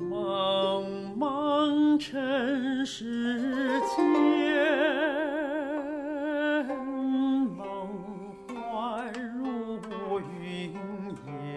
[0.00, 0.84] 茫
[1.16, 3.96] 茫尘世间，
[7.56, 7.56] 梦
[8.48, 9.78] 幻如
[10.40, 10.72] 云
[11.26, 11.52] 烟，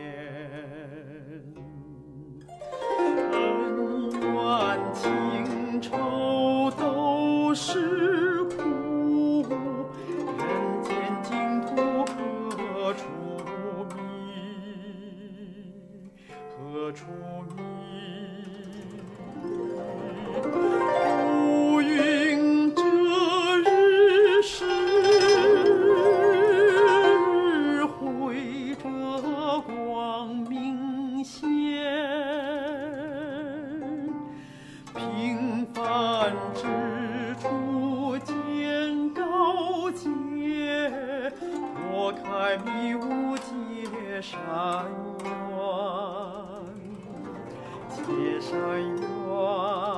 [3.32, 3.34] 恩
[4.22, 4.24] 怨
[4.94, 5.04] 情
[5.82, 5.90] 仇
[6.78, 9.44] 都是苦，
[10.38, 10.44] 人
[10.84, 11.32] 间净
[11.62, 11.70] 土
[12.52, 13.04] 何处
[13.96, 13.98] 觅？
[16.58, 17.06] 何处
[17.56, 17.85] 觅？
[34.96, 41.30] 平凡之处见高洁，
[41.92, 44.40] 拨开迷雾结善
[45.24, 45.28] 缘，
[47.92, 49.95] 结山远。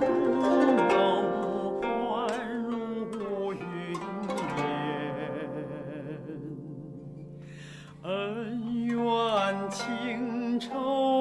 [0.00, 2.28] 梦幻
[2.62, 3.58] 如云
[4.56, 4.62] 烟，
[8.02, 8.96] 恩怨
[9.70, 11.17] 情仇。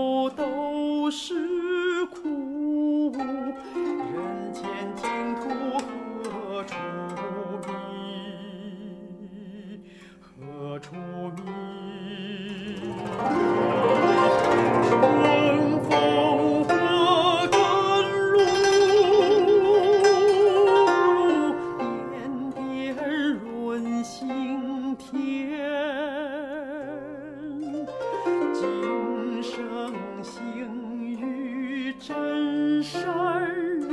[25.09, 25.57] 天。
[28.53, 30.35] 今生幸
[31.05, 33.01] 遇真善
[33.45, 33.89] 人，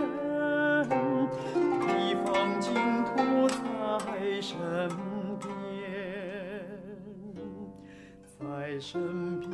[1.99, 3.13] 一方净土
[3.49, 4.59] 在身
[5.39, 5.49] 边，
[8.41, 9.51] 在身边。